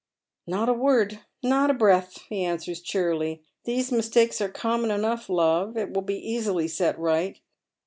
[0.47, 5.77] "Not a word, not a breath," he answers, cheerily." These mistakes are common enough, love.
[5.77, 7.39] It will be easily set right.